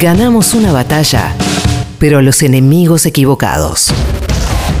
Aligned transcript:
Ganamos 0.00 0.52
una 0.52 0.72
batalla, 0.72 1.34
pero 1.98 2.20
los 2.20 2.42
enemigos 2.42 3.06
equivocados. 3.06 3.88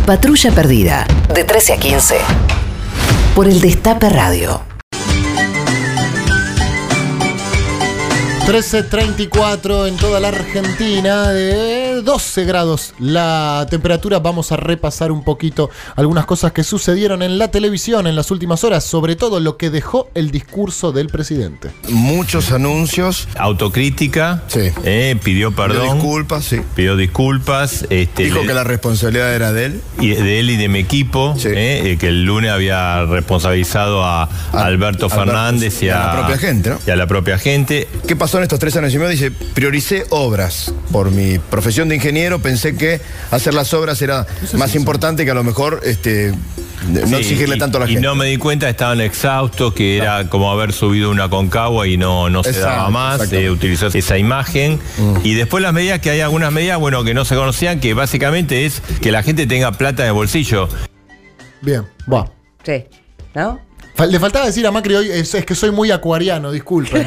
Patrulla 0.04 0.50
Perdida, 0.52 1.06
de 1.34 1.42
13 1.42 1.72
a 1.72 1.76
15. 1.78 2.16
Por 3.34 3.48
el 3.48 3.62
Destape 3.62 4.10
Radio. 4.10 4.75
13.34 8.46 9.88
en 9.88 9.96
toda 9.96 10.20
la 10.20 10.28
Argentina, 10.28 11.30
de 11.32 12.00
12 12.02 12.44
grados 12.44 12.94
la 13.00 13.66
temperatura. 13.68 14.20
Vamos 14.20 14.52
a 14.52 14.56
repasar 14.56 15.10
un 15.10 15.24
poquito 15.24 15.68
algunas 15.96 16.26
cosas 16.26 16.52
que 16.52 16.62
sucedieron 16.62 17.22
en 17.24 17.38
la 17.38 17.48
televisión 17.50 18.06
en 18.06 18.14
las 18.14 18.30
últimas 18.30 18.62
horas, 18.62 18.84
sobre 18.84 19.16
todo 19.16 19.40
lo 19.40 19.56
que 19.56 19.68
dejó 19.70 20.08
el 20.14 20.30
discurso 20.30 20.92
del 20.92 21.08
presidente. 21.08 21.72
Muchos 21.88 22.52
anuncios. 22.52 23.26
Autocrítica, 23.36 24.44
Sí. 24.46 24.70
eh, 24.84 25.16
pidió 25.24 25.50
perdón, 25.50 25.94
Disculpas, 25.98 26.44
sí. 26.44 26.60
pidió 26.76 26.96
disculpas, 26.96 27.84
este, 27.90 28.24
Dijo 28.26 28.42
le- 28.42 28.46
que 28.46 28.54
la 28.54 28.62
responsabilidad 28.62 29.34
era 29.34 29.52
de 29.52 29.64
él. 29.66 29.80
y 30.00 30.10
de 30.10 30.38
él 30.38 30.50
y 30.50 30.56
de 30.56 30.68
mi 30.68 30.78
equipo, 30.78 31.34
Sí. 31.36 31.48
eh, 31.48 31.82
eh, 31.92 31.96
que 31.98 32.08
el 32.08 32.24
lunes 32.24 32.52
había 32.52 33.04
responsabilizado 33.06 34.04
a, 34.04 34.22
a 34.52 34.64
Alberto 34.64 35.08
Fernández 35.10 35.74
sí, 35.74 35.86
y 35.86 35.88
y 35.88 35.90
a, 35.90 36.04
a 36.04 36.06
la 36.06 36.20
propia 36.20 36.38
gente, 36.38 36.70
¿no? 36.70 36.78
y 36.86 36.90
a 36.92 36.96
la 36.96 37.06
propia 37.08 37.38
gente. 37.38 37.88
¿Qué 38.06 38.14
pasó 38.14 38.35
en 38.38 38.44
estos 38.44 38.58
tres 38.58 38.76
años 38.76 38.92
y 38.94 38.98
medio? 38.98 39.10
Dice, 39.10 39.30
prioricé 39.30 40.04
obras. 40.10 40.72
Por 40.92 41.10
mi 41.10 41.38
profesión 41.38 41.88
de 41.88 41.96
ingeniero 41.96 42.38
pensé 42.40 42.76
que 42.76 43.00
hacer 43.30 43.54
las 43.54 43.72
obras 43.74 44.00
era 44.02 44.26
más 44.56 44.74
importante 44.74 45.24
que 45.24 45.30
a 45.30 45.34
lo 45.34 45.44
mejor 45.44 45.80
este, 45.84 46.32
no 46.88 47.06
Sí, 47.06 47.14
exigirle 47.14 47.56
y- 47.56 47.58
tanto 47.58 47.78
a 47.78 47.80
la 47.80 47.86
y 47.86 47.94
gente. 47.94 48.06
no 48.06 48.14
me 48.14 48.26
di 48.26 48.36
cuenta, 48.36 48.68
estaban 48.68 49.00
exhaustos, 49.00 49.74
que 49.74 49.96
era 49.98 50.28
como 50.28 50.50
haber 50.50 50.72
subido 50.72 51.10
una 51.10 51.28
concagua 51.28 51.86
y 51.86 51.96
no, 51.96 52.28
no 52.30 52.42
se 52.42 52.50
Exacto, 52.50 52.68
daba 52.70 52.90
más, 52.90 53.32
eh, 53.32 53.50
utilizó 53.50 53.86
esa 53.88 54.18
imagen. 54.18 54.78
Y 55.24 55.34
después 55.34 55.62
las 55.62 55.72
medidas, 55.72 56.00
que 56.00 56.10
hay 56.10 56.20
algunas 56.20 56.52
medidas, 56.52 56.78
bueno, 56.78 57.02
que 57.04 57.14
no 57.14 57.24
se 57.24 57.34
conocían, 57.34 57.80
que 57.80 57.94
básicamente 57.94 58.66
es 58.66 58.80
que 59.00 59.10
la 59.12 59.22
gente 59.22 59.46
tenga 59.46 59.72
plata 59.72 60.02
en 60.02 60.08
el 60.08 60.14
bolsillo. 60.14 60.68
Bien, 61.62 61.82
va. 62.12 62.30
Sí. 62.64 62.84
¿No? 63.34 63.60
Le 64.10 64.20
faltaba 64.20 64.44
decir 64.46 64.66
a 64.66 64.70
Macri 64.70 64.94
hoy, 64.94 65.10
es, 65.10 65.34
es 65.34 65.46
que 65.46 65.54
soy 65.54 65.70
muy 65.70 65.90
acuariano, 65.90 66.52
disculpen. 66.52 67.06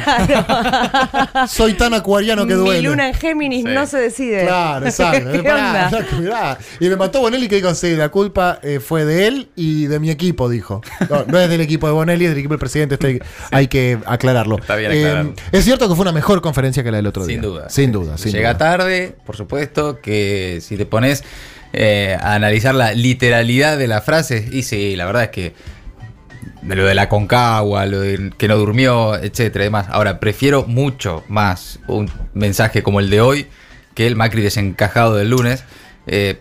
soy 1.48 1.74
tan 1.74 1.94
acuariano 1.94 2.46
que 2.46 2.54
Mi 2.54 2.60
duele. 2.60 2.82
luna 2.82 3.08
en 3.08 3.14
Géminis 3.14 3.64
no 3.64 3.86
se 3.86 3.98
decide. 3.98 4.42
Claro, 4.46 4.86
exacto. 4.86 5.30
¿Qué 5.32 5.38
Pará, 5.42 5.88
onda? 5.90 6.06
mirá. 6.18 6.58
Y 6.80 6.88
me 6.88 6.96
mató 6.96 7.20
Bonelli 7.20 7.48
que 7.48 7.56
dijo, 7.56 7.74
sí, 7.74 7.94
la 7.94 8.08
culpa 8.08 8.58
eh, 8.62 8.80
fue 8.80 9.04
de 9.04 9.26
él 9.28 9.48
y 9.56 9.86
de 9.86 10.00
mi 10.00 10.10
equipo, 10.10 10.48
dijo. 10.48 10.80
No, 11.08 11.24
no 11.26 11.38
es 11.38 11.48
del 11.48 11.60
equipo 11.60 11.86
de 11.86 11.92
Bonelli, 11.92 12.24
es 12.24 12.30
del 12.30 12.38
equipo 12.38 12.54
del 12.54 12.60
presidente, 12.60 12.94
esto 12.94 13.06
hay, 13.06 13.20
hay 13.50 13.68
que 13.68 13.98
aclararlo. 14.06 14.58
Está 14.58 14.76
bien 14.76 14.92
Eh, 14.92 15.00
aclararlo. 15.06 15.34
es 15.52 15.64
cierto 15.64 15.88
que 15.88 15.94
fue 15.94 16.02
una 16.02 16.12
mejor 16.12 16.40
conferencia 16.42 16.82
que 16.82 16.90
la 16.90 16.96
del 16.96 17.06
otro 17.06 17.24
día. 17.24 17.34
Sin 17.36 17.42
duda. 17.42 17.70
Sin 17.70 17.92
duda, 17.92 18.18
sin 18.18 18.32
Llega 18.32 18.54
duda. 18.54 18.58
tarde, 18.58 19.16
por 19.24 19.36
supuesto, 19.36 20.00
que 20.00 20.58
si 20.60 20.76
te 20.76 20.86
pones 20.86 21.22
eh, 21.72 22.16
a 22.20 22.34
analizar 22.34 22.74
la 22.74 22.92
literalidad 22.94 23.78
de 23.78 23.86
la 23.86 24.00
frase, 24.02 24.48
y 24.50 24.62
sí, 24.64 24.96
la 24.96 25.06
verdad 25.06 25.24
es 25.24 25.30
que 25.30 25.52
lo 26.62 26.84
de 26.84 26.94
la 26.94 27.08
concagua, 27.08 27.86
lo 27.86 28.00
de 28.00 28.30
que 28.36 28.48
no 28.48 28.56
durmió, 28.56 29.16
etcétera, 29.16 29.64
y 29.64 29.68
demás. 29.68 29.86
Ahora, 29.90 30.20
prefiero 30.20 30.64
mucho 30.66 31.24
más 31.28 31.80
un 31.86 32.10
mensaje 32.34 32.82
como 32.82 33.00
el 33.00 33.10
de 33.10 33.20
hoy 33.20 33.46
que 33.94 34.06
el 34.06 34.16
Macri 34.16 34.42
desencajado 34.42 35.16
del 35.16 35.30
lunes, 35.30 35.64
eh, 36.06 36.38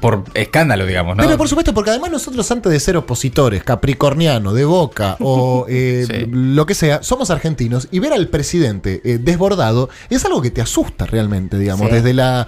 por 0.00 0.24
escándalo, 0.34 0.86
digamos, 0.86 1.16
¿no? 1.16 1.22
Pero 1.24 1.36
por 1.36 1.48
supuesto, 1.48 1.74
porque 1.74 1.90
además 1.90 2.10
nosotros 2.10 2.50
antes 2.50 2.72
de 2.72 2.80
ser 2.80 2.96
opositores, 2.96 3.62
capricorniano, 3.64 4.52
de 4.54 4.64
boca 4.64 5.16
o 5.20 5.66
eh, 5.68 6.04
Sí. 6.08 6.26
lo 6.30 6.66
que 6.66 6.74
sea, 6.74 7.02
somos 7.02 7.30
argentinos 7.30 7.88
y 7.90 7.98
ver 7.98 8.12
al 8.12 8.28
presidente 8.28 9.00
eh, 9.04 9.18
desbordado 9.20 9.88
es 10.10 10.24
algo 10.24 10.40
que 10.42 10.50
te 10.50 10.60
asusta 10.60 11.06
realmente, 11.06 11.58
digamos, 11.58 11.88
Sí. 11.88 11.94
desde 11.94 12.14
la 12.14 12.46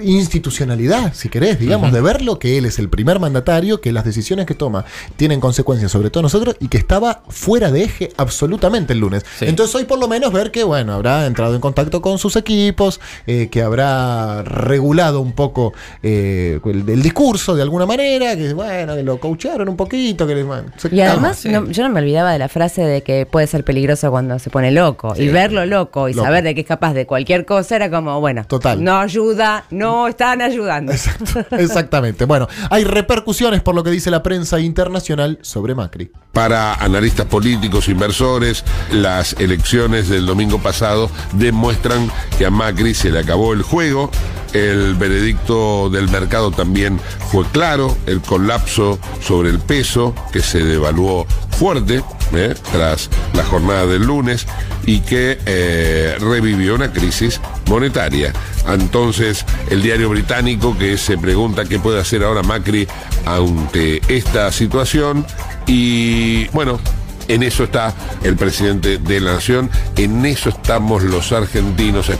institucionalidad, 0.00 1.12
si 1.14 1.28
querés, 1.28 1.58
digamos, 1.60 1.92
de 1.92 2.00
verlo 2.00 2.38
que 2.38 2.58
él 2.58 2.64
es 2.66 2.78
el 2.78 2.88
primer 2.88 3.20
mandatario, 3.20 3.80
que 3.80 3.92
las 3.92 4.04
decisiones 4.04 4.46
que 4.46 4.54
toma 4.54 4.84
tienen 5.16 5.40
consecuencias 5.40 5.92
sobre 5.92 6.10
todo 6.10 6.22
nosotros 6.22 6.56
y 6.60 6.68
que 6.68 6.78
estaba 6.78 7.22
fuera 7.28 7.70
de 7.70 7.84
eje 7.84 8.10
absolutamente 8.16 8.92
el 8.92 8.98
lunes. 9.00 9.24
Sí. 9.38 9.46
Entonces 9.46 9.74
hoy 9.74 9.84
por 9.84 9.98
lo 9.98 10.08
menos 10.08 10.32
ver 10.32 10.50
que, 10.50 10.64
bueno, 10.64 10.92
habrá 10.94 11.26
entrado 11.26 11.54
en 11.54 11.60
contacto 11.60 12.02
con 12.02 12.18
sus 12.18 12.36
equipos, 12.36 13.00
eh, 13.26 13.48
que 13.50 13.62
habrá 13.62 14.42
regulado 14.42 15.20
un 15.20 15.32
poco 15.32 15.72
eh, 16.02 16.60
el, 16.64 16.84
el 16.90 17.02
discurso 17.02 17.54
de 17.54 17.62
alguna 17.62 17.86
manera, 17.86 18.36
que 18.36 18.52
bueno, 18.54 18.94
que 18.94 19.02
lo 19.02 19.18
coacharon 19.18 19.68
un 19.68 19.76
poquito, 19.76 20.26
que 20.26 20.34
le- 20.34 20.42
bueno, 20.44 20.64
se 20.76 20.94
Y 20.94 21.00
además, 21.00 21.38
sí. 21.38 21.48
no- 21.48 21.66
yo 21.70 21.82
no 21.82 21.88
me 21.90 22.00
olvidaba 22.00 22.32
de 22.32 22.38
la 22.38 22.48
frase 22.48 22.82
de 22.82 23.02
que 23.02 23.26
puede 23.26 23.46
ser 23.46 23.64
peligroso 23.64 24.10
cuando 24.10 24.38
se 24.38 24.50
pone 24.50 24.70
loco. 24.70 25.14
Y 25.16 25.28
verlo 25.28 25.64
loco 25.66 26.08
y 26.08 26.12
Loco. 26.14 26.24
saber 26.24 26.44
de 26.44 26.54
que 26.54 26.62
es 26.62 26.66
capaz 26.66 26.94
de 26.94 27.06
cualquier 27.06 27.44
cosa 27.44 27.76
era 27.76 27.90
como, 27.90 28.20
bueno, 28.20 28.44
Total. 28.46 28.82
no 28.82 28.98
ayuda, 28.98 29.64
no 29.70 30.08
están 30.08 30.42
ayudando. 30.42 30.92
Exacto, 30.92 31.40
exactamente. 31.56 32.24
Bueno, 32.24 32.48
hay 32.70 32.84
repercusiones 32.84 33.60
por 33.62 33.74
lo 33.74 33.82
que 33.84 33.90
dice 33.90 34.10
la 34.10 34.22
prensa 34.22 34.58
internacional 34.60 35.38
sobre 35.42 35.74
Macri. 35.74 36.10
Para 36.32 36.74
analistas 36.74 37.26
políticos, 37.26 37.88
inversores, 37.88 38.64
las 38.92 39.34
elecciones 39.40 40.08
del 40.08 40.24
domingo 40.26 40.58
pasado 40.58 41.10
demuestran 41.32 42.10
que 42.38 42.46
a 42.46 42.50
Macri 42.50 42.94
se 42.94 43.10
le 43.10 43.18
acabó 43.18 43.52
el 43.52 43.62
juego. 43.62 44.10
El 44.52 44.94
veredicto 44.94 45.90
del 45.90 46.08
mercado 46.08 46.50
también 46.50 46.98
fue 47.30 47.44
claro, 47.52 47.96
el 48.06 48.20
colapso 48.20 48.98
sobre 49.20 49.50
el 49.50 49.58
peso 49.58 50.14
que 50.32 50.40
se 50.40 50.64
devaluó 50.64 51.26
fuerte 51.58 52.02
¿eh? 52.32 52.54
tras 52.72 53.10
la 53.34 53.44
jornada 53.44 53.86
del 53.86 54.04
lunes 54.04 54.46
y 54.86 55.00
que 55.00 55.38
eh, 55.44 56.16
revivió 56.20 56.74
una 56.74 56.92
crisis 56.92 57.40
monetaria. 57.66 58.32
Entonces, 58.66 59.44
el 59.70 59.82
diario 59.82 60.08
británico 60.08 60.76
que 60.78 60.96
se 60.96 61.18
pregunta 61.18 61.64
qué 61.64 61.78
puede 61.78 62.00
hacer 62.00 62.24
ahora 62.24 62.42
Macri 62.42 62.86
ante 63.26 64.00
esta 64.08 64.50
situación 64.52 65.26
y 65.66 66.46
bueno, 66.48 66.80
en 67.28 67.42
eso 67.42 67.64
está 67.64 67.94
el 68.22 68.36
presidente 68.36 68.98
de 68.98 69.20
la 69.20 69.34
nación, 69.34 69.70
en 69.96 70.24
eso 70.24 70.48
estamos 70.48 71.02
los 71.02 71.32
argentinos. 71.32 72.10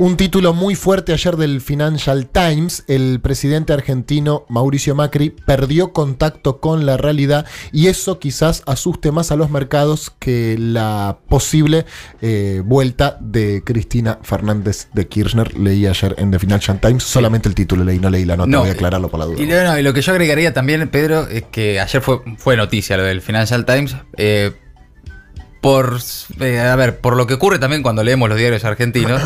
Un 0.00 0.16
título 0.16 0.54
muy 0.54 0.76
fuerte 0.76 1.12
ayer 1.12 1.36
del 1.36 1.60
Financial 1.60 2.26
Times, 2.26 2.84
el 2.88 3.20
presidente 3.20 3.74
argentino 3.74 4.46
Mauricio 4.48 4.94
Macri 4.94 5.28
perdió 5.28 5.92
contacto 5.92 6.58
con 6.58 6.86
la 6.86 6.96
realidad 6.96 7.44
y 7.70 7.88
eso 7.88 8.18
quizás 8.18 8.62
asuste 8.64 9.12
más 9.12 9.30
a 9.30 9.36
los 9.36 9.50
mercados 9.50 10.10
que 10.18 10.56
la 10.58 11.18
posible 11.28 11.84
eh, 12.22 12.62
vuelta 12.64 13.18
de 13.20 13.62
Cristina 13.62 14.18
Fernández 14.22 14.88
de 14.94 15.06
Kirchner. 15.06 15.54
Leí 15.58 15.86
ayer 15.86 16.14
en 16.16 16.30
The 16.30 16.38
Financial 16.38 16.80
Times, 16.80 17.02
solamente 17.02 17.50
el 17.50 17.54
título 17.54 17.84
leí, 17.84 17.98
no 17.98 18.08
leí 18.08 18.24
la 18.24 18.38
nota, 18.38 18.58
voy 18.58 18.70
a 18.70 18.72
aclararlo 18.72 19.10
por 19.10 19.20
la 19.20 19.26
duda. 19.26 19.42
Y, 19.42 19.44
no, 19.44 19.62
no, 19.62 19.78
y 19.78 19.82
lo 19.82 19.92
que 19.92 20.00
yo 20.00 20.12
agregaría 20.12 20.54
también, 20.54 20.88
Pedro, 20.88 21.28
es 21.28 21.42
que 21.52 21.78
ayer 21.78 22.00
fue, 22.00 22.22
fue 22.38 22.56
noticia 22.56 22.96
lo 22.96 23.02
del 23.02 23.20
Financial 23.20 23.66
Times. 23.66 23.94
eh, 24.16 24.52
por, 25.60 25.98
eh, 26.40 26.58
a 26.58 26.74
ver, 26.76 27.00
por 27.00 27.16
lo 27.16 27.26
que 27.26 27.34
ocurre 27.34 27.58
también 27.58 27.82
cuando 27.82 28.02
leemos 28.02 28.30
los 28.30 28.38
diarios 28.38 28.64
argentinos, 28.64 29.20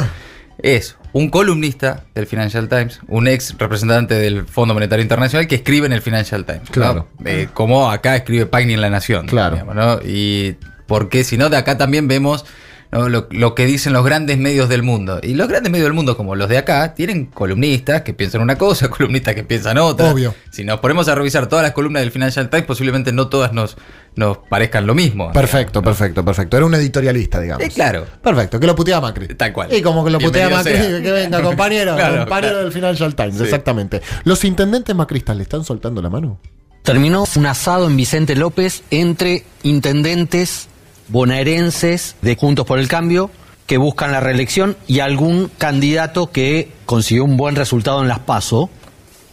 es 0.64 0.96
un 1.12 1.28
columnista 1.28 2.04
del 2.14 2.26
Financial 2.26 2.68
Times, 2.68 3.00
un 3.06 3.28
ex 3.28 3.54
representante 3.58 4.14
del 4.14 4.46
Fondo 4.46 4.72
Monetario 4.72 5.02
Internacional 5.02 5.46
que 5.46 5.56
escribe 5.56 5.86
en 5.86 5.92
el 5.92 6.00
Financial 6.00 6.44
Times. 6.44 6.62
¿no? 6.64 6.72
Claro. 6.72 7.08
Eh, 7.24 7.48
como 7.52 7.90
acá 7.90 8.16
escribe 8.16 8.46
Pagni 8.46 8.72
en 8.72 8.80
La 8.80 8.88
Nación. 8.88 9.26
Claro. 9.26 9.56
digamos, 9.56 9.74
¿no? 9.76 10.00
Y 10.02 10.56
porque 10.86 11.22
si 11.22 11.36
no, 11.36 11.50
de 11.50 11.58
acá 11.58 11.76
también 11.76 12.08
vemos 12.08 12.46
¿no? 12.94 13.08
lo, 13.08 13.26
lo 13.30 13.54
que 13.54 13.66
dicen 13.66 13.92
los 13.92 14.04
grandes 14.04 14.38
medios 14.38 14.68
del 14.68 14.82
mundo. 14.82 15.20
Y 15.22 15.34
los 15.34 15.48
grandes 15.48 15.70
medios 15.70 15.84
del 15.86 15.92
mundo, 15.92 16.16
como 16.16 16.34
los 16.34 16.48
de 16.48 16.56
acá, 16.58 16.94
tienen 16.94 17.26
columnistas 17.26 18.02
que 18.02 18.14
piensan 18.14 18.40
una 18.40 18.56
cosa, 18.56 18.88
columnistas 18.90 19.34
que 19.34 19.44
piensan 19.44 19.76
otra. 19.78 20.10
Obvio. 20.12 20.34
Si 20.50 20.64
nos 20.64 20.80
ponemos 20.80 21.08
a 21.08 21.14
revisar 21.14 21.46
todas 21.48 21.62
las 21.62 21.72
columnas 21.72 22.00
del 22.02 22.10
Financial 22.12 22.48
Times, 22.48 22.64
posiblemente 22.66 23.12
no 23.12 23.28
todas 23.28 23.52
nos, 23.52 23.76
nos 24.16 24.38
parezcan 24.38 24.86
lo 24.86 24.94
mismo. 24.94 25.32
Perfecto, 25.32 25.82
perfecto, 25.82 26.24
perfecto. 26.24 26.56
Era 26.56 26.64
un 26.66 26.74
editorialista, 26.74 27.40
digamos. 27.40 27.64
Eh, 27.66 27.70
claro. 27.70 28.06
Perfecto, 28.22 28.58
que 28.58 28.66
lo 28.66 28.74
putea 28.74 29.00
Macri. 29.00 29.28
Tal 29.34 29.52
cual. 29.52 29.72
Y 29.74 29.82
como 29.82 30.04
que 30.04 30.10
lo 30.10 30.18
putea 30.20 30.48
Macri, 30.48 30.72
sea. 30.72 31.02
que 31.02 31.10
venga, 31.12 31.42
compañero, 31.42 31.96
Claro, 31.96 32.18
compañero 32.20 32.52
claro. 32.52 32.64
del 32.64 32.72
Financial 32.72 33.14
Times, 33.14 33.36
Sí. 33.36 33.42
exactamente. 33.44 34.00
¿Los 34.24 34.44
intendentes 34.44 34.94
macristas 34.94 35.36
le 35.36 35.42
están 35.42 35.64
soltando 35.64 36.00
la 36.00 36.10
mano? 36.10 36.38
Terminó 36.82 37.24
un 37.36 37.46
asado 37.46 37.86
en 37.86 37.96
Vicente 37.96 38.36
López 38.36 38.82
entre 38.90 39.42
intendentes 39.62 40.68
bonaerenses 41.08 42.16
de 42.22 42.36
Juntos 42.36 42.66
por 42.66 42.78
el 42.78 42.88
Cambio 42.88 43.30
que 43.66 43.78
buscan 43.78 44.12
la 44.12 44.20
reelección 44.20 44.76
y 44.86 45.00
algún 45.00 45.50
candidato 45.58 46.30
que 46.30 46.70
consiguió 46.84 47.24
un 47.24 47.36
buen 47.36 47.56
resultado 47.56 48.02
en 48.02 48.08
las 48.08 48.18
PASO, 48.18 48.68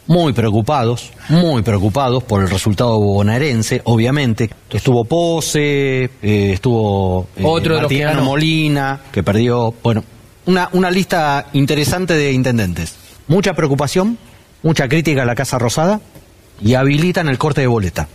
muy 0.07 0.33
preocupados, 0.33 1.11
muy 1.29 1.61
preocupados 1.61 2.23
por 2.23 2.41
el 2.41 2.49
resultado 2.49 2.97
bonaerense, 2.99 3.81
obviamente. 3.85 4.49
Estuvo 4.69 5.05
Pose, 5.05 6.03
eh, 6.21 6.51
estuvo 6.53 7.27
eh, 7.35 7.43
Otro 7.43 7.75
de 7.75 7.81
los 7.81 7.91
ganó. 7.91 8.23
Molina, 8.23 9.01
que 9.11 9.23
perdió, 9.23 9.73
bueno, 9.83 10.03
una, 10.45 10.69
una 10.73 10.89
lista 10.89 11.47
interesante 11.53 12.13
de 12.13 12.31
intendentes. 12.31 12.95
Mucha 13.27 13.53
preocupación, 13.53 14.17
mucha 14.63 14.87
crítica 14.87 15.23
a 15.23 15.25
la 15.25 15.35
Casa 15.35 15.57
Rosada 15.59 16.01
y 16.61 16.73
habilitan 16.73 17.27
el 17.27 17.37
corte 17.37 17.61
de 17.61 17.67
boleta. 17.67 18.07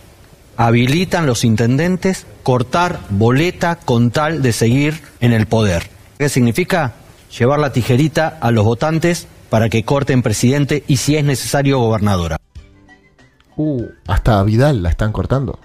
Habilitan 0.57 1.25
los 1.25 1.43
intendentes 1.43 2.25
cortar 2.43 2.99
boleta 3.09 3.77
con 3.77 4.11
tal 4.11 4.41
de 4.41 4.51
seguir 4.51 5.01
en 5.19 5.33
el 5.33 5.45
poder. 5.45 5.89
¿Qué 6.17 6.29
significa? 6.29 6.95
llevar 7.37 7.59
la 7.59 7.71
tijerita 7.71 8.37
a 8.41 8.51
los 8.51 8.65
votantes 8.65 9.27
para 9.49 9.69
que 9.69 9.83
corten 9.83 10.21
presidente 10.21 10.83
y 10.87 10.97
si 10.97 11.15
es 11.15 11.23
necesario 11.23 11.79
gobernadora. 11.79 12.37
Uh, 13.55 13.85
hasta 14.07 14.39
a 14.39 14.43
Vidal 14.43 14.83
la 14.83 14.89
están 14.89 15.11
cortando. 15.11 15.59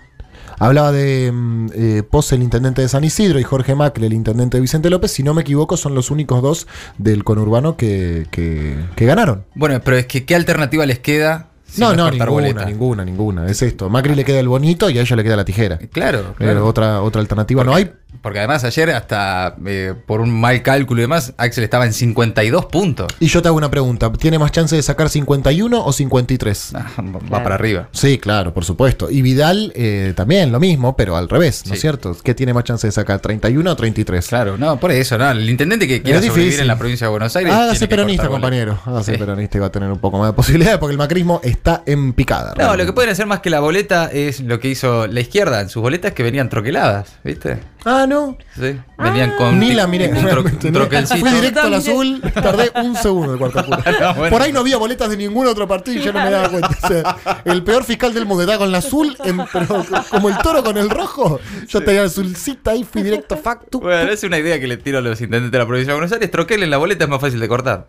Hablaba 0.58 0.92
de 0.92 1.30
mm, 1.32 1.66
eh, 1.74 2.02
Pose, 2.08 2.36
el 2.36 2.42
intendente 2.42 2.82
de 2.82 2.88
San 2.88 3.02
Isidro, 3.02 3.40
y 3.40 3.42
Jorge 3.42 3.74
Macri, 3.74 4.06
el 4.06 4.12
intendente 4.12 4.58
de 4.58 4.60
Vicente 4.60 4.90
López. 4.90 5.10
Si 5.10 5.22
no 5.22 5.34
me 5.34 5.42
equivoco, 5.42 5.76
son 5.76 5.94
los 5.94 6.10
únicos 6.10 6.40
dos 6.40 6.68
del 6.98 7.24
conurbano 7.24 7.76
que, 7.76 8.26
que, 8.30 8.76
que 8.94 9.06
ganaron. 9.06 9.44
Bueno, 9.54 9.80
pero 9.84 9.96
es 9.96 10.06
que 10.06 10.24
¿qué 10.24 10.36
alternativa 10.36 10.86
les 10.86 11.00
queda? 11.00 11.48
No, 11.78 11.90
es 11.92 11.96
no, 11.96 12.10
ninguna, 12.10 12.30
boleta? 12.30 12.64
ninguna, 12.64 13.04
ninguna. 13.04 13.46
Es 13.46 13.62
esto. 13.62 13.88
Macri 13.90 14.14
le 14.14 14.24
queda 14.24 14.40
el 14.40 14.48
bonito 14.48 14.88
y 14.90 14.98
a 14.98 15.02
ella 15.02 15.16
le 15.16 15.24
queda 15.24 15.36
la 15.36 15.44
tijera. 15.44 15.78
Claro, 15.78 16.20
Eh, 16.38 16.44
claro. 16.44 16.66
otra, 16.66 17.02
otra 17.02 17.20
alternativa 17.20 17.64
no 17.64 17.74
hay. 17.74 17.90
Porque 18.20 18.38
además 18.38 18.62
ayer 18.62 18.90
hasta 18.90 19.56
eh, 19.66 19.94
por 20.06 20.20
un 20.20 20.38
mal 20.38 20.62
cálculo 20.62 21.00
y 21.00 21.04
demás, 21.04 21.32
Axel 21.38 21.64
estaba 21.64 21.86
en 21.86 21.92
52 21.92 22.66
puntos. 22.66 23.08
Y 23.18 23.26
yo 23.26 23.40
te 23.42 23.48
hago 23.48 23.56
una 23.56 23.70
pregunta. 23.70 24.12
¿Tiene 24.12 24.38
más 24.38 24.52
chance 24.52 24.76
de 24.76 24.82
sacar 24.82 25.08
51 25.08 25.84
o 25.84 25.92
53? 25.92 26.72
Ah, 26.74 26.86
va 27.32 27.42
para 27.42 27.54
arriba. 27.56 27.88
Sí, 27.92 28.18
claro, 28.18 28.52
por 28.54 28.64
supuesto. 28.64 29.10
Y 29.10 29.22
Vidal 29.22 29.72
eh, 29.74 30.12
también 30.14 30.52
lo 30.52 30.60
mismo, 30.60 30.94
pero 30.94 31.16
al 31.16 31.28
revés, 31.28 31.64
¿no 31.66 31.72
es 31.72 31.78
Sí. 31.80 31.82
cierto? 31.82 32.14
¿Qué 32.22 32.34
tiene 32.34 32.52
más 32.54 32.64
chance 32.64 32.86
de 32.86 32.92
sacar? 32.92 33.20
¿31 33.20 33.70
o 33.70 33.76
33? 33.76 34.26
Claro, 34.28 34.56
no, 34.58 34.78
por 34.78 34.92
eso, 34.92 35.16
¿no? 35.18 35.30
El 35.30 35.48
intendente 35.48 35.88
que 35.88 36.02
quiera 36.02 36.18
Es 36.18 36.24
sobrevivir 36.26 36.44
difícil. 36.50 36.60
en 36.62 36.68
la 36.68 36.78
provincia 36.78 37.06
de 37.06 37.10
Buenos 37.10 37.34
Aires. 37.34 37.52
Hágase 37.52 37.70
tiene 37.78 37.88
que 37.88 37.96
peronista, 37.96 38.28
compañero. 38.28 38.78
Hágase 38.84 39.12
Sí. 39.12 39.18
peronista 39.18 39.56
y 39.56 39.60
va 39.62 39.66
a 39.68 39.72
tener 39.72 39.90
un 39.90 39.98
poco 39.98 40.18
más 40.18 40.28
de 40.28 40.32
posibilidades 40.34 40.78
porque 40.78 40.92
el 40.92 40.98
macrismo 40.98 41.40
está 41.42 41.61
en 41.86 42.12
picada. 42.12 42.50
No, 42.50 42.54
realmente. 42.56 42.78
lo 42.84 42.86
que 42.86 42.92
pueden 42.94 43.10
hacer 43.10 43.26
más 43.26 43.40
que 43.40 43.50
la 43.50 43.60
boleta 43.60 44.10
es 44.12 44.40
lo 44.40 44.58
que 44.60 44.68
hizo 44.68 45.06
la 45.06 45.20
izquierda 45.20 45.60
en 45.60 45.68
sus 45.68 45.82
boletas 45.82 46.12
que 46.12 46.22
venían 46.22 46.48
troqueladas, 46.48 47.16
¿viste? 47.24 47.58
Ah, 47.84 48.06
no. 48.08 48.36
Sí. 48.54 48.78
Venían 48.98 49.32
con 49.36 49.58
Ni 49.58 49.72
la 49.72 49.86
miré. 49.88 50.08
un, 50.08 50.14
tro- 50.16 50.22
realmente, 50.24 50.66
un 50.68 50.72
no. 50.72 50.78
troquelcito. 50.80 51.20
Fui 51.20 51.30
directo 51.30 51.60
al 51.62 51.74
azul, 51.74 52.22
tardé 52.34 52.70
un 52.82 52.94
segundo 52.96 53.32
de 53.32 53.38
cuarto 53.38 53.58
apuro. 53.60 53.78
No, 54.00 54.14
bueno. 54.14 54.30
Por 54.30 54.42
ahí 54.42 54.52
no 54.52 54.60
había 54.60 54.76
boletas 54.76 55.10
de 55.10 55.16
ningún 55.16 55.46
otro 55.46 55.66
partido 55.66 55.98
y 56.00 56.04
yo 56.04 56.12
no 56.12 56.22
me 56.22 56.30
daba 56.30 56.48
cuenta. 56.48 56.68
O 56.82 56.86
sea, 56.88 57.16
el 57.44 57.62
peor 57.64 57.82
fiscal 57.84 58.14
del 58.14 58.24
mundo 58.26 58.42
estaba 58.42 58.58
con 58.58 58.70
la 58.72 58.78
azul, 58.78 59.16
en- 59.24 59.44
pero 59.52 59.84
como 60.10 60.28
el 60.28 60.38
toro 60.38 60.62
con 60.62 60.76
el 60.76 60.90
rojo. 60.90 61.40
Yo 61.68 61.80
tenía 61.82 62.04
azulcita 62.04 62.70
ahí, 62.72 62.84
fui 62.84 63.02
directo 63.02 63.36
facto. 63.36 63.80
Bueno, 63.80 64.10
es 64.12 64.22
una 64.22 64.38
idea 64.38 64.60
que 64.60 64.66
le 64.68 64.76
tiro 64.76 64.98
a 64.98 65.00
los 65.00 65.20
intendentes 65.20 65.50
de 65.50 65.58
la 65.58 65.66
provincia 65.66 65.92
de 65.92 65.98
Buenos 65.98 66.12
Aires. 66.12 66.30
Troquelen 66.30 66.70
la 66.70 66.76
boleta 66.78 67.04
es 67.04 67.10
más 67.10 67.20
fácil 67.20 67.40
de 67.40 67.48
cortar. 67.48 67.86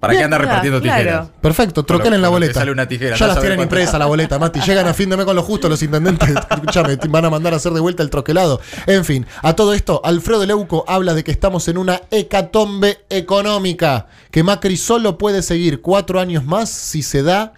¿Para 0.00 0.12
qué 0.12 0.24
andar 0.24 0.42
repartiendo 0.42 0.80
claro. 0.80 0.98
tijeras? 0.98 1.28
Perfecto, 1.40 1.84
troquen 1.84 2.12
en 2.12 2.22
la 2.22 2.28
boleta. 2.28 2.54
sale 2.54 2.70
una 2.70 2.86
tijera, 2.86 3.16
ya 3.16 3.26
las 3.28 3.40
tienen 3.40 3.60
impresa 3.60 3.98
la 3.98 4.06
boleta, 4.06 4.38
Mati. 4.38 4.60
Llegan 4.60 4.86
a 4.86 4.94
fin 4.94 5.08
de 5.08 5.16
mes 5.16 5.24
con 5.24 5.34
lo 5.34 5.42
justo 5.42 5.68
los 5.68 5.82
intendentes. 5.82 6.28
Escúchame, 6.50 6.96
te 6.96 7.08
van 7.08 7.24
a 7.24 7.30
mandar 7.30 7.54
a 7.54 7.56
hacer 7.56 7.72
de 7.72 7.80
vuelta 7.80 8.02
el 8.02 8.10
troquelado. 8.10 8.60
En 8.86 9.04
fin, 9.04 9.26
a 9.42 9.54
todo 9.54 9.72
esto, 9.72 10.02
Alfredo 10.04 10.44
Leuco 10.44 10.84
habla 10.86 11.14
de 11.14 11.24
que 11.24 11.30
estamos 11.30 11.68
en 11.68 11.78
una 11.78 12.02
hecatombe 12.10 12.98
económica. 13.08 14.06
Que 14.30 14.42
Macri 14.42 14.76
solo 14.76 15.16
puede 15.16 15.42
seguir 15.42 15.80
cuatro 15.80 16.20
años 16.20 16.44
más 16.44 16.68
si 16.68 17.02
se 17.02 17.22
da 17.22 17.54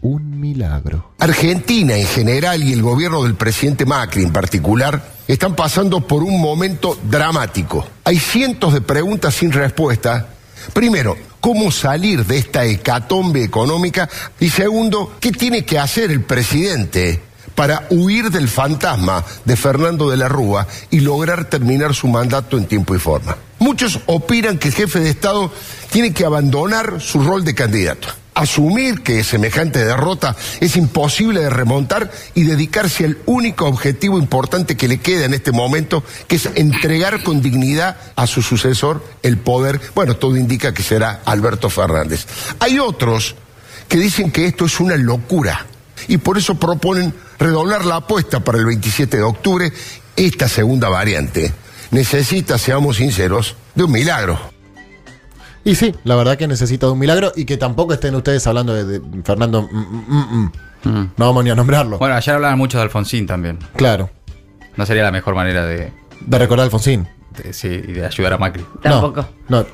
un 0.00 0.40
milagro. 0.40 1.12
Argentina 1.18 1.96
en 1.96 2.06
general 2.06 2.62
y 2.62 2.72
el 2.72 2.82
gobierno 2.82 3.22
del 3.22 3.34
presidente 3.34 3.86
Macri 3.86 4.24
en 4.24 4.32
particular 4.32 5.02
están 5.28 5.54
pasando 5.54 6.00
por 6.00 6.22
un 6.22 6.40
momento 6.40 6.98
dramático. 7.08 7.86
Hay 8.04 8.18
cientos 8.18 8.72
de 8.72 8.80
preguntas 8.80 9.34
sin 9.34 9.52
respuesta. 9.52 10.28
Primero, 10.72 11.16
¿cómo 11.42 11.72
salir 11.72 12.24
de 12.24 12.38
esta 12.38 12.64
hecatombe 12.64 13.42
económica? 13.42 14.08
Y 14.40 14.48
segundo, 14.48 15.16
¿qué 15.20 15.32
tiene 15.32 15.64
que 15.66 15.78
hacer 15.78 16.10
el 16.10 16.22
presidente 16.22 17.20
para 17.56 17.86
huir 17.90 18.30
del 18.30 18.48
fantasma 18.48 19.22
de 19.44 19.56
Fernando 19.56 20.08
de 20.08 20.16
la 20.16 20.28
Rúa 20.28 20.66
y 20.90 21.00
lograr 21.00 21.50
terminar 21.50 21.94
su 21.94 22.06
mandato 22.06 22.56
en 22.56 22.66
tiempo 22.66 22.94
y 22.94 22.98
forma? 22.98 23.36
Muchos 23.58 24.00
opinan 24.06 24.56
que 24.56 24.68
el 24.68 24.74
jefe 24.74 25.00
de 25.00 25.10
Estado 25.10 25.52
tiene 25.90 26.14
que 26.14 26.24
abandonar 26.24 27.00
su 27.00 27.20
rol 27.20 27.44
de 27.44 27.54
candidato 27.54 28.21
asumir 28.34 29.02
que 29.02 29.24
semejante 29.24 29.84
derrota 29.84 30.36
es 30.60 30.76
imposible 30.76 31.40
de 31.40 31.50
remontar 31.50 32.10
y 32.34 32.44
dedicarse 32.44 33.04
al 33.04 33.18
único 33.26 33.66
objetivo 33.66 34.18
importante 34.18 34.76
que 34.76 34.88
le 34.88 34.98
queda 34.98 35.24
en 35.24 35.34
este 35.34 35.52
momento, 35.52 36.02
que 36.28 36.36
es 36.36 36.48
entregar 36.54 37.22
con 37.22 37.42
dignidad 37.42 37.96
a 38.16 38.26
su 38.26 38.42
sucesor 38.42 39.04
el 39.22 39.38
poder. 39.38 39.80
Bueno, 39.94 40.16
todo 40.16 40.36
indica 40.36 40.72
que 40.72 40.82
será 40.82 41.20
Alberto 41.24 41.70
Fernández. 41.70 42.26
Hay 42.58 42.78
otros 42.78 43.34
que 43.88 43.98
dicen 43.98 44.30
que 44.30 44.46
esto 44.46 44.64
es 44.64 44.80
una 44.80 44.96
locura 44.96 45.66
y 46.08 46.18
por 46.18 46.38
eso 46.38 46.54
proponen 46.54 47.14
redoblar 47.38 47.84
la 47.84 47.96
apuesta 47.96 48.40
para 48.40 48.58
el 48.58 48.66
27 48.66 49.18
de 49.18 49.22
octubre. 49.22 49.72
Esta 50.16 50.48
segunda 50.48 50.88
variante 50.88 51.52
necesita, 51.90 52.58
seamos 52.58 52.96
sinceros, 52.96 53.56
de 53.74 53.84
un 53.84 53.92
milagro. 53.92 54.61
Y 55.64 55.74
sí, 55.76 55.94
la 56.04 56.16
verdad 56.16 56.36
que 56.36 56.48
necesita 56.48 56.86
de 56.86 56.92
un 56.92 56.98
milagro 56.98 57.32
y 57.36 57.44
que 57.44 57.56
tampoco 57.56 57.94
estén 57.94 58.14
ustedes 58.14 58.46
hablando 58.46 58.74
de, 58.74 58.84
de 58.98 59.22
Fernando. 59.22 59.62
mm, 59.62 59.76
mm, 59.76 60.16
mm, 60.18 60.88
mm. 60.88 61.10
No 61.16 61.26
vamos 61.26 61.44
ni 61.44 61.50
a 61.50 61.54
nombrarlo. 61.54 61.98
Bueno, 61.98 62.14
ayer 62.16 62.34
hablaban 62.34 62.58
mucho 62.58 62.78
de 62.78 62.84
Alfonsín 62.84 63.26
también. 63.26 63.58
Claro. 63.76 64.10
No 64.76 64.86
sería 64.86 65.02
la 65.04 65.12
mejor 65.12 65.34
manera 65.34 65.64
de, 65.64 65.92
De 66.20 66.38
recordar 66.38 66.62
a 66.62 66.64
Alfonsín. 66.64 67.06
De- 67.36 67.52
sí, 67.52 67.68
y 67.68 67.92
de 67.92 68.06
ayudar 68.06 68.32
a 68.34 68.38
Macri. 68.38 68.64
Tampoco. 68.82 69.26
No, 69.48 69.60
no. 69.60 69.66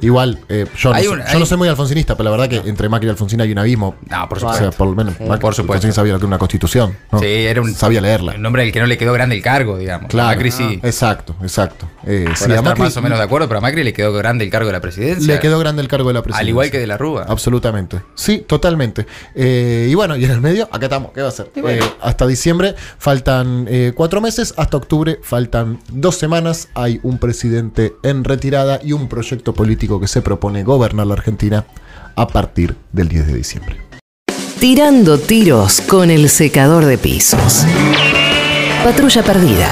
Igual, 0.00 0.40
eh, 0.48 0.66
yo, 0.76 0.92
no 0.92 0.98
soy, 0.98 1.06
un- 1.08 1.18
yo 1.18 1.24
hay- 1.26 1.38
no 1.38 1.46
soy 1.46 1.56
muy 1.58 1.68
alfonsinista, 1.68 2.16
pero 2.16 2.30
la 2.30 2.36
verdad 2.36 2.48
que 2.62 2.68
entre 2.68 2.88
Macri 2.88 3.06
y 3.08 3.10
Alfonsín 3.10 3.40
hay 3.40 3.52
un 3.52 3.58
abismo. 3.58 3.96
No, 4.08 4.28
por 4.28 4.38
O 4.38 4.40
sea, 4.40 4.52
supuesto. 4.54 4.76
por 4.78 4.88
lo 4.88 4.94
menos 4.94 5.14
Macri- 5.14 5.38
Por 5.40 5.54
supuesto. 5.54 5.72
Alfonsín 5.74 5.92
sabía 5.92 6.12
lo 6.12 6.18
que 6.18 6.22
era 6.24 6.28
una 6.28 6.38
constitución. 6.38 6.96
¿no? 7.12 7.18
Sí, 7.18 7.26
era 7.26 7.60
un. 7.62 7.74
Sabía 7.74 8.00
leerla. 8.00 8.32
Un 8.34 8.42
nombre 8.42 8.62
al 8.62 8.72
que 8.72 8.80
no 8.80 8.86
le 8.86 8.98
quedó 8.98 9.12
grande 9.12 9.36
el 9.36 9.42
cargo, 9.42 9.78
digamos. 9.78 10.08
Claro. 10.10 10.28
Macri 10.28 10.50
sí. 10.50 10.80
Exacto, 10.82 11.34
exacto. 11.42 11.88
Eh, 12.04 12.24
sí, 12.34 12.44
a 12.44 12.48
estar 12.48 12.62
Macri 12.64 12.82
más 12.82 12.96
o 12.96 13.02
menos 13.02 13.18
de 13.18 13.24
acuerdo, 13.24 13.48
pero 13.48 13.58
a 13.58 13.60
Macri 13.60 13.82
le 13.84 13.92
quedó 13.92 14.12
grande 14.12 14.44
el 14.44 14.50
cargo 14.50 14.66
de 14.66 14.72
la 14.72 14.80
presidencia. 14.80 15.34
le 15.34 15.40
quedó 15.40 15.58
grande 15.58 15.82
el 15.82 15.88
cargo 15.88 16.08
de 16.08 16.14
la 16.14 16.22
presidencia. 16.22 16.42
Al 16.42 16.48
igual 16.48 16.70
que 16.70 16.78
de 16.78 16.86
la 16.86 16.96
Rúa. 16.98 17.24
Absolutamente. 17.28 18.00
Sí, 18.14 18.44
totalmente. 18.46 19.06
Eh, 19.34 19.88
y 19.90 19.94
bueno, 19.94 20.16
y 20.16 20.24
en 20.24 20.30
el 20.30 20.40
medio, 20.40 20.68
acá 20.72 20.86
estamos. 20.86 21.12
¿Qué 21.12 21.20
va 21.20 21.26
a 21.28 21.30
hacer? 21.30 21.50
Eh, 21.54 21.80
hasta 22.00 22.26
diciembre 22.26 22.74
faltan 22.98 23.66
eh, 23.68 23.92
cuatro 23.94 24.20
meses, 24.20 24.54
hasta 24.56 24.76
octubre 24.76 25.18
faltan 25.22 25.78
dos 25.90 26.16
semanas. 26.16 26.68
Hay 26.86 27.00
un 27.02 27.18
presidente 27.18 27.96
en 28.04 28.22
retirada 28.22 28.78
y 28.80 28.92
un 28.92 29.08
proyecto 29.08 29.52
político 29.52 29.98
que 29.98 30.06
se 30.06 30.22
propone 30.22 30.62
gobernar 30.62 31.08
la 31.08 31.14
Argentina 31.14 31.66
a 32.14 32.28
partir 32.28 32.76
del 32.92 33.08
10 33.08 33.26
de 33.26 33.34
diciembre. 33.34 33.76
Tirando 34.60 35.18
tiros 35.18 35.80
con 35.80 36.12
el 36.12 36.30
secador 36.30 36.84
de 36.84 36.96
pisos. 36.96 37.66
Patrulla 38.84 39.24
perdida. 39.24 39.68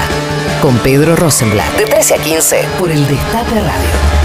Con 0.60 0.76
Pedro 0.78 1.14
Rosenblatt. 1.14 1.78
De 1.78 1.84
13 1.84 2.14
a 2.14 2.18
15 2.18 2.64
por 2.80 2.90
el 2.90 3.06
Destape 3.06 3.60
Radio. 3.60 4.23